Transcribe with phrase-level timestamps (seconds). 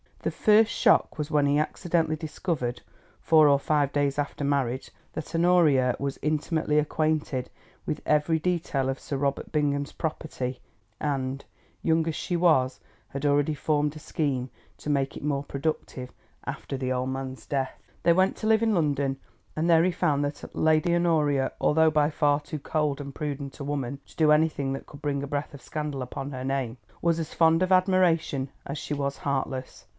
[0.23, 2.81] The first shock was when he accidentally discovered,
[3.19, 7.49] four or five days after marriage, that Honoria was intimately acquainted
[7.87, 10.59] with every detail of Sir Robert Bingham's property,
[10.99, 11.43] and,
[11.81, 12.79] young as she was,
[13.09, 16.11] had already formed a scheme to make it more productive
[16.45, 17.81] after the old man's death.
[18.03, 19.17] They went to live in London,
[19.55, 23.63] and there he found that Lady Honoria, although by far too cold and prudent a
[23.63, 27.19] woman to do anything that could bring a breath of scandal upon her name, was
[27.19, 29.85] as fond of admiration as she was heartless.